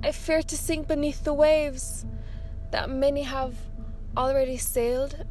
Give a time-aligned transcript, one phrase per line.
[0.00, 2.06] I fear to sink beneath the waves
[2.70, 3.56] that many have
[4.16, 5.26] already sailed.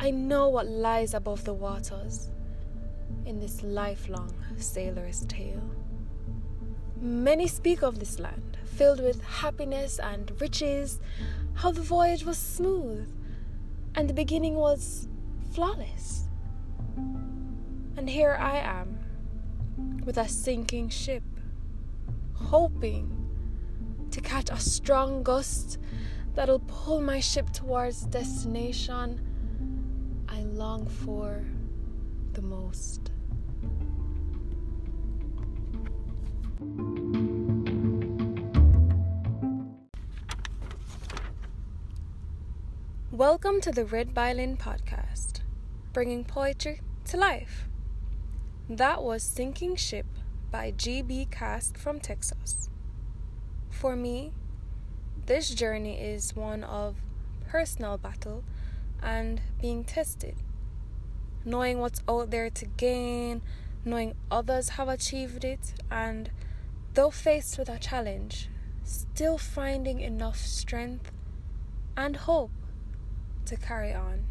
[0.00, 2.30] I know what lies above the waters
[3.26, 5.62] in this lifelong sailor's tale.
[6.98, 10.98] Many speak of this land, filled with happiness and riches,
[11.54, 13.06] how the voyage was smooth
[13.94, 15.08] and the beginning was
[15.52, 16.24] flawless.
[16.96, 18.98] And here I am,
[20.04, 21.22] with a sinking ship,
[22.32, 23.17] hoping
[24.18, 25.78] to catch a strong gust
[26.34, 29.20] that'll pull my ship towards destination
[30.28, 31.44] I long for
[32.32, 33.12] the most.
[43.12, 45.42] Welcome to the Read by Lynn podcast,
[45.92, 47.68] bringing poetry to life.
[48.68, 50.06] That was Sinking Ship
[50.50, 52.68] by GB Cast from Texas.
[53.70, 54.32] For me,
[55.26, 56.96] this journey is one of
[57.48, 58.44] personal battle
[59.02, 60.36] and being tested.
[61.44, 63.42] Knowing what's out there to gain,
[63.84, 66.30] knowing others have achieved it, and
[66.94, 68.48] though faced with a challenge,
[68.84, 71.10] still finding enough strength
[71.96, 72.50] and hope
[73.46, 74.24] to carry on.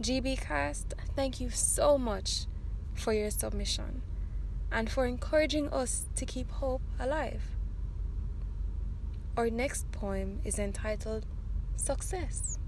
[0.00, 2.46] GB Cast, thank you so much
[2.94, 4.02] for your submission
[4.70, 7.57] and for encouraging us to keep hope alive.
[9.38, 11.24] Our next poem is entitled
[11.76, 12.58] Success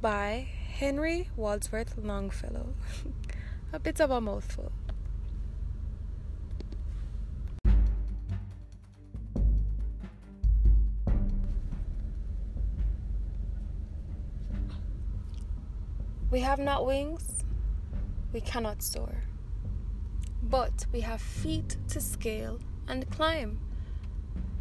[0.00, 2.72] by Henry Wadsworth Longfellow.
[3.74, 4.72] a bit of a mouthful.
[16.30, 17.44] We have not wings,
[18.32, 19.24] we cannot soar.
[20.42, 23.60] But we have feet to scale and climb.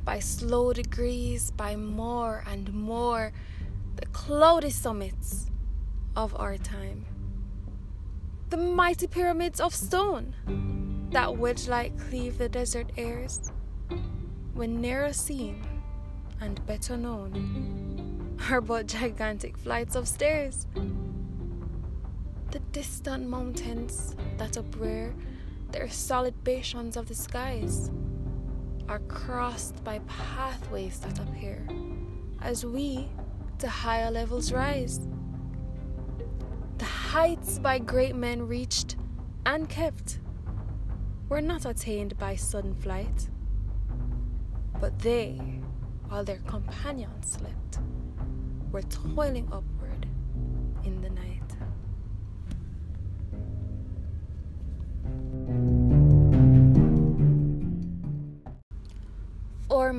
[0.09, 3.31] By slow degrees, by more and more,
[3.97, 5.45] the cloudy summits
[6.15, 7.05] of our time.
[8.49, 10.33] The mighty pyramids of stone
[11.11, 13.51] that wedge like cleave the desert airs,
[14.55, 15.61] when nearer seen
[16.41, 20.65] and better known, are but gigantic flights of stairs
[22.49, 25.13] the distant mountains that uprear
[25.71, 27.91] their solid bastions of the skies
[28.89, 31.63] are crossed by pathways that appear
[32.41, 33.07] as we
[33.59, 34.99] to higher levels rise.
[36.79, 38.95] The heights by great men reached
[39.45, 40.19] and kept
[41.29, 43.29] were not attained by sudden flight,
[44.81, 45.39] but they,
[46.07, 47.79] while their companions slept,
[48.71, 49.78] were toiling upward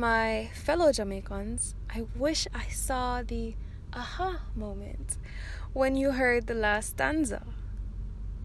[0.01, 3.55] my fellow Jamaicans, I wish I saw the
[3.93, 5.19] aha moment
[5.75, 7.43] when you heard the last stanza.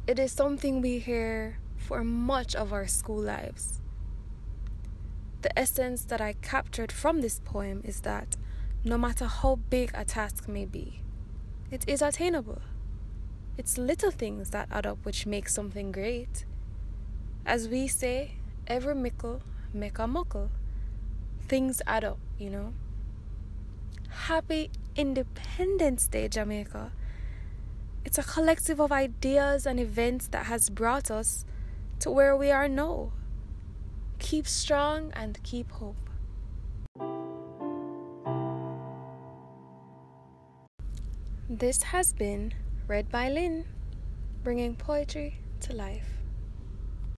[0.05, 3.79] It is something we hear for much of our school lives.
[5.43, 8.35] The essence that I captured from this poem is that
[8.83, 11.03] no matter how big a task may be,
[11.71, 12.61] it is attainable.
[13.57, 16.43] It's little things that add up which make something great.
[17.45, 18.31] As we say,
[18.67, 19.41] every mickle
[19.73, 20.49] make a muckle
[21.47, 22.73] things add up, you know.
[24.09, 26.91] Happy Independence Day, Jamaica.
[28.03, 31.45] It's a collective of ideas and events that has brought us
[31.99, 33.11] to where we are now.
[34.19, 35.97] Keep strong and keep hope.
[41.49, 42.53] This has been
[42.87, 43.65] Read by Lynn,
[44.43, 46.14] bringing poetry to life.